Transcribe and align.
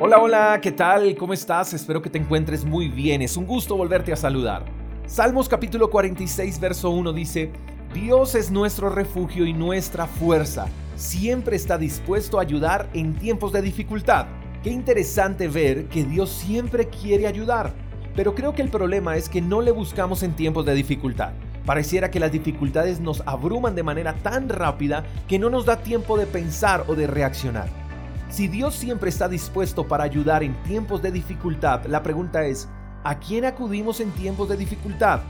Hola, 0.00 0.20
hola, 0.20 0.60
¿qué 0.62 0.70
tal? 0.70 1.16
¿Cómo 1.16 1.32
estás? 1.32 1.74
Espero 1.74 2.00
que 2.00 2.08
te 2.08 2.18
encuentres 2.18 2.64
muy 2.64 2.88
bien. 2.88 3.20
Es 3.20 3.36
un 3.36 3.46
gusto 3.46 3.76
volverte 3.76 4.12
a 4.12 4.16
saludar. 4.16 4.64
Salmos 5.06 5.48
capítulo 5.48 5.90
46, 5.90 6.60
verso 6.60 6.90
1 6.90 7.12
dice, 7.12 7.50
Dios 7.92 8.36
es 8.36 8.52
nuestro 8.52 8.90
refugio 8.90 9.44
y 9.44 9.52
nuestra 9.52 10.06
fuerza. 10.06 10.66
Siempre 10.94 11.56
está 11.56 11.78
dispuesto 11.78 12.38
a 12.38 12.42
ayudar 12.42 12.88
en 12.94 13.14
tiempos 13.14 13.52
de 13.52 13.60
dificultad. 13.60 14.26
Qué 14.62 14.70
interesante 14.70 15.48
ver 15.48 15.88
que 15.88 16.04
Dios 16.04 16.30
siempre 16.30 16.86
quiere 16.86 17.26
ayudar. 17.26 17.72
Pero 18.14 18.36
creo 18.36 18.54
que 18.54 18.62
el 18.62 18.70
problema 18.70 19.16
es 19.16 19.28
que 19.28 19.40
no 19.40 19.62
le 19.62 19.72
buscamos 19.72 20.22
en 20.22 20.36
tiempos 20.36 20.64
de 20.64 20.74
dificultad. 20.74 21.32
Pareciera 21.66 22.08
que 22.08 22.20
las 22.20 22.30
dificultades 22.30 23.00
nos 23.00 23.24
abruman 23.26 23.74
de 23.74 23.82
manera 23.82 24.14
tan 24.14 24.48
rápida 24.48 25.02
que 25.26 25.40
no 25.40 25.50
nos 25.50 25.66
da 25.66 25.78
tiempo 25.82 26.16
de 26.16 26.26
pensar 26.26 26.84
o 26.86 26.94
de 26.94 27.08
reaccionar. 27.08 27.77
Si 28.28 28.46
Dios 28.46 28.74
siempre 28.74 29.08
está 29.08 29.26
dispuesto 29.26 29.88
para 29.88 30.04
ayudar 30.04 30.42
en 30.42 30.54
tiempos 30.62 31.00
de 31.00 31.10
dificultad, 31.10 31.86
la 31.86 32.02
pregunta 32.02 32.44
es, 32.44 32.68
¿a 33.02 33.18
quién 33.18 33.46
acudimos 33.46 34.00
en 34.00 34.10
tiempos 34.10 34.50
de 34.50 34.58
dificultad? 34.58 35.20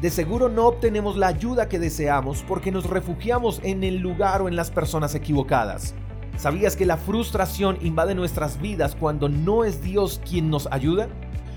De 0.00 0.10
seguro 0.10 0.48
no 0.48 0.68
obtenemos 0.68 1.16
la 1.16 1.26
ayuda 1.26 1.68
que 1.68 1.80
deseamos 1.80 2.44
porque 2.46 2.70
nos 2.70 2.88
refugiamos 2.88 3.60
en 3.64 3.82
el 3.82 3.96
lugar 3.96 4.42
o 4.42 4.48
en 4.48 4.54
las 4.54 4.70
personas 4.70 5.16
equivocadas. 5.16 5.94
¿Sabías 6.36 6.76
que 6.76 6.86
la 6.86 6.98
frustración 6.98 7.78
invade 7.80 8.14
nuestras 8.14 8.60
vidas 8.60 8.94
cuando 8.94 9.28
no 9.28 9.64
es 9.64 9.82
Dios 9.82 10.20
quien 10.28 10.48
nos 10.48 10.68
ayuda? 10.70 11.08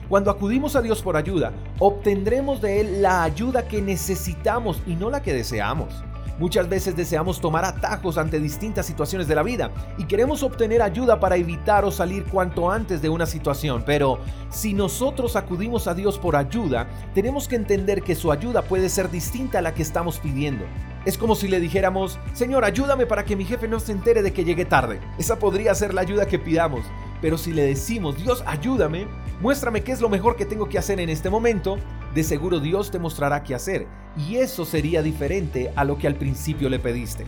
Cuando 0.08 0.32
acudimos 0.32 0.76
a 0.76 0.82
Dios 0.82 1.04
por 1.04 1.18
ayuda, 1.18 1.52
obtendremos 1.78 2.62
de 2.62 2.82
Él 2.82 3.02
la 3.04 3.22
ayuda 3.22 3.68
que 3.68 3.80
necesitamos 3.80 4.82
y 4.88 4.96
no 4.96 5.12
la 5.12 5.22
que 5.22 5.34
deseamos. 5.34 6.04
Muchas 6.40 6.70
veces 6.70 6.96
deseamos 6.96 7.42
tomar 7.42 7.66
atajos 7.66 8.18
ante 8.18 8.40
distintas 8.40 8.86
situaciones 8.86 9.28
de 9.28 9.36
la 9.36 9.44
vida 9.44 9.72
y 9.98 10.06
queremos 10.06 10.42
obtener 10.42 10.82
ayuda 10.82 11.20
para 11.20 11.36
evitar 11.36 11.84
o 11.84 11.92
salir 11.92 12.24
cuanto 12.24 12.72
antes 12.72 13.02
de 13.02 13.10
una 13.10 13.26
situación, 13.26 13.84
pero 13.86 14.20
si 14.50 14.74
nosotros 14.74 15.36
acudimos 15.36 15.88
a 15.88 15.94
Dios 15.94 16.18
por 16.18 16.38
ayuda, 16.38 16.88
tenemos 17.14 17.50
que 17.50 17.58
entender 17.58 18.04
que 18.04 18.16
su 18.16 18.32
ayuda 18.32 18.62
puede 18.62 18.88
ser 18.88 19.12
distinta 19.12 19.60
a 19.60 19.62
la 19.62 19.74
que 19.74 19.82
estamos 19.82 20.18
pidiendo. 20.20 20.64
Es 21.06 21.18
como 21.18 21.36
si 21.36 21.50
le 21.50 21.60
dijéramos, 21.60 22.18
Señor, 22.34 22.64
ayúdame 22.64 23.06
para 23.06 23.26
que 23.26 23.36
mi 23.36 23.44
jefe 23.44 23.68
no 23.68 23.82
se 23.82 23.92
entere 23.92 24.22
de 24.22 24.32
que 24.32 24.46
llegue 24.46 24.64
tarde. 24.64 25.02
Esa 25.18 25.40
podría 25.40 25.76
ser 25.76 25.94
la 25.94 26.02
ayuda 26.02 26.26
que 26.26 26.40
pidamos. 26.40 26.86
Pero 27.22 27.38
si 27.38 27.52
le 27.52 27.64
decimos, 27.64 28.18
Dios, 28.18 28.44
ayúdame, 28.46 29.08
muéstrame 29.42 29.82
qué 29.84 29.92
es 29.92 30.02
lo 30.02 30.10
mejor 30.10 30.36
que 30.36 30.46
tengo 30.46 30.70
que 30.70 30.78
hacer 30.78 31.00
en 31.00 31.10
este 31.10 31.30
momento, 31.30 31.78
de 32.14 32.24
seguro 32.24 32.60
Dios 32.60 32.92
te 32.92 33.00
mostrará 33.00 33.44
qué 33.44 33.56
hacer. 33.56 33.88
Y 34.28 34.36
eso 34.36 34.66
sería 34.66 35.02
diferente 35.02 35.72
a 35.76 35.86
lo 35.86 35.98
que 35.98 36.08
al 36.08 36.16
principio 36.16 36.70
le 36.70 36.80
pediste. 36.80 37.26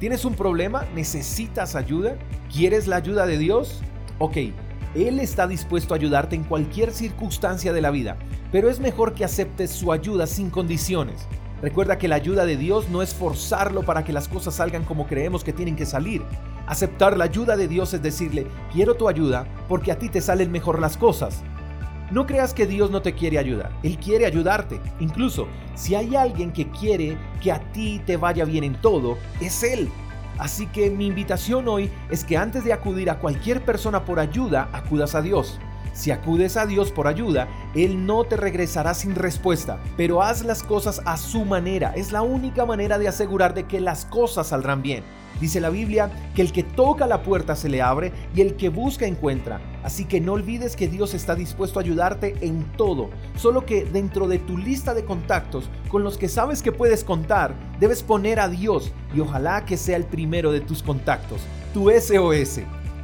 ¿Tienes 0.00 0.24
un 0.24 0.34
problema? 0.34 0.86
¿Necesitas 0.94 1.76
ayuda? 1.76 2.16
¿Quieres 2.52 2.86
la 2.86 2.96
ayuda 2.96 3.26
de 3.26 3.38
Dios? 3.38 3.82
Ok, 4.18 4.36
Él 4.94 5.20
está 5.20 5.46
dispuesto 5.46 5.92
a 5.92 5.96
ayudarte 5.96 6.34
en 6.34 6.44
cualquier 6.44 6.92
circunstancia 6.92 7.72
de 7.72 7.82
la 7.82 7.90
vida, 7.90 8.16
pero 8.52 8.70
es 8.70 8.80
mejor 8.80 9.14
que 9.14 9.24
aceptes 9.24 9.70
su 9.70 9.92
ayuda 9.92 10.26
sin 10.26 10.50
condiciones. 10.50 11.26
Recuerda 11.62 11.98
que 11.98 12.08
la 12.08 12.16
ayuda 12.16 12.44
de 12.44 12.56
Dios 12.56 12.88
no 12.88 13.02
es 13.02 13.14
forzarlo 13.14 13.82
para 13.82 14.04
que 14.04 14.12
las 14.12 14.28
cosas 14.28 14.54
salgan 14.54 14.84
como 14.84 15.06
creemos 15.06 15.44
que 15.44 15.52
tienen 15.52 15.76
que 15.76 15.86
salir. 15.86 16.22
Aceptar 16.66 17.16
la 17.16 17.24
ayuda 17.24 17.56
de 17.56 17.68
Dios 17.68 17.94
es 17.94 18.02
decirle, 18.02 18.46
quiero 18.72 18.94
tu 18.94 19.08
ayuda 19.08 19.46
porque 19.68 19.92
a 19.92 19.98
ti 19.98 20.08
te 20.08 20.20
salen 20.20 20.50
mejor 20.50 20.80
las 20.80 20.96
cosas. 20.96 21.42
No 22.10 22.26
creas 22.26 22.52
que 22.52 22.66
Dios 22.66 22.90
no 22.90 23.02
te 23.02 23.14
quiere 23.14 23.38
ayudar, 23.38 23.72
Él 23.82 23.98
quiere 23.98 24.26
ayudarte. 24.26 24.80
Incluso 25.00 25.48
si 25.74 25.94
hay 25.94 26.14
alguien 26.16 26.52
que 26.52 26.68
quiere 26.68 27.16
que 27.42 27.50
a 27.50 27.60
ti 27.72 28.00
te 28.04 28.16
vaya 28.16 28.44
bien 28.44 28.64
en 28.64 28.74
todo, 28.80 29.18
es 29.40 29.62
Él. 29.62 29.90
Así 30.38 30.66
que 30.66 30.90
mi 30.90 31.06
invitación 31.06 31.68
hoy 31.68 31.90
es 32.10 32.24
que 32.24 32.36
antes 32.36 32.64
de 32.64 32.72
acudir 32.72 33.08
a 33.08 33.18
cualquier 33.18 33.64
persona 33.64 34.04
por 34.04 34.18
ayuda, 34.18 34.68
acudas 34.72 35.14
a 35.14 35.22
Dios. 35.22 35.58
Si 35.92 36.10
acudes 36.10 36.56
a 36.56 36.66
Dios 36.66 36.90
por 36.90 37.06
ayuda, 37.06 37.46
Él 37.74 38.04
no 38.04 38.24
te 38.24 38.36
regresará 38.36 38.94
sin 38.94 39.14
respuesta, 39.14 39.78
pero 39.96 40.22
haz 40.22 40.44
las 40.44 40.64
cosas 40.64 41.00
a 41.04 41.16
su 41.16 41.44
manera. 41.44 41.92
Es 41.94 42.10
la 42.10 42.22
única 42.22 42.66
manera 42.66 42.98
de 42.98 43.06
asegurar 43.06 43.54
de 43.54 43.64
que 43.64 43.80
las 43.80 44.04
cosas 44.04 44.48
saldrán 44.48 44.82
bien. 44.82 45.04
Dice 45.40 45.60
la 45.60 45.70
Biblia 45.70 46.10
que 46.34 46.42
el 46.42 46.52
que 46.52 46.62
toca 46.62 47.06
la 47.06 47.22
puerta 47.22 47.56
se 47.56 47.68
le 47.68 47.82
abre 47.82 48.12
y 48.34 48.40
el 48.40 48.56
que 48.56 48.68
busca 48.68 49.06
encuentra. 49.06 49.60
Así 49.82 50.04
que 50.04 50.20
no 50.20 50.32
olvides 50.32 50.76
que 50.76 50.88
Dios 50.88 51.14
está 51.14 51.34
dispuesto 51.34 51.78
a 51.78 51.82
ayudarte 51.82 52.36
en 52.40 52.64
todo. 52.76 53.10
Solo 53.36 53.66
que 53.66 53.84
dentro 53.84 54.28
de 54.28 54.38
tu 54.38 54.56
lista 54.56 54.94
de 54.94 55.04
contactos 55.04 55.68
con 55.88 56.04
los 56.04 56.16
que 56.16 56.28
sabes 56.28 56.62
que 56.62 56.72
puedes 56.72 57.04
contar, 57.04 57.54
debes 57.80 58.02
poner 58.02 58.40
a 58.40 58.48
Dios 58.48 58.92
y 59.14 59.20
ojalá 59.20 59.64
que 59.64 59.76
sea 59.76 59.96
el 59.96 60.04
primero 60.04 60.52
de 60.52 60.60
tus 60.60 60.82
contactos, 60.82 61.40
tu 61.72 61.90
SOS. 61.90 62.60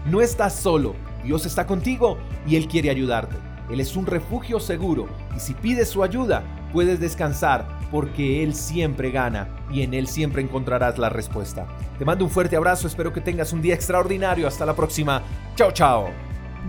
No 0.07 0.21
estás 0.21 0.55
solo, 0.55 0.95
Dios 1.25 1.45
está 1.45 1.67
contigo 1.67 2.17
y 2.47 2.57
Él 2.57 2.69
quiere 2.69 2.91
ayudarte. 2.91 3.37
Él 3.71 3.81
es 3.81 3.95
un 3.97 4.07
refugio 4.07 4.59
seguro 4.59 5.07
y 5.37 5.41
si 5.41 5.55
pides 5.55 5.89
su 5.89 6.03
ayuda, 6.03 6.43
puedes 6.73 7.01
descansar 7.01 7.67
porque 7.91 8.43
Él 8.43 8.55
siempre 8.55 9.11
gana 9.11 9.49
y 9.71 9.83
en 9.83 9.95
Él 9.95 10.07
siempre 10.07 10.43
encontrarás 10.43 10.99
la 10.99 11.09
respuesta. 11.09 11.67
Te 11.99 12.05
mando 12.05 12.25
un 12.25 12.31
fuerte 12.31 12.57
abrazo, 12.57 12.87
espero 12.87 13.13
que 13.13 13.21
tengas 13.21 13.53
un 13.53 13.63
día 13.63 13.75
extraordinario. 13.75 14.47
Hasta 14.47 14.65
la 14.65 14.75
próxima. 14.75 15.23
Chao, 15.57 15.73
chao. 15.73 16.09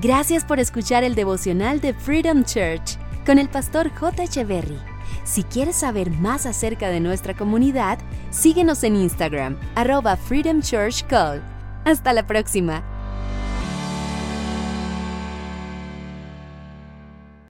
Gracias 0.01 0.44
por 0.45 0.59
escuchar 0.59 1.03
el 1.03 1.16
devocional 1.16 1.81
de 1.81 1.94
Freedom 1.94 2.44
Church 2.44 2.97
con 3.25 3.39
el 3.39 3.50
pastor 3.50 3.89
J. 3.94 4.23
Echeverry. 4.23 4.79
Si 5.23 5.44
quieres 5.44 5.75
saber 5.75 6.09
más 6.12 6.45
acerca 6.45 6.89
de 6.89 7.00
nuestra 7.00 7.35
comunidad, 7.35 8.00
síguenos 8.31 8.83
en 8.83 8.95
Instagram, 8.95 9.57
arroba 9.75 10.18
Freedom 10.18 10.62
Church 10.62 11.06
Call. 11.07 11.41
Hasta 11.85 12.13
la 12.13 12.25
próxima. 12.25 12.83